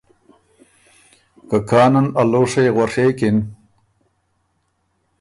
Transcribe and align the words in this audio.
که 1.49 1.57
کانن 1.69 2.07
ا 2.21 2.23
لوشئ 2.31 2.67
غوڒېکِن 2.75 3.37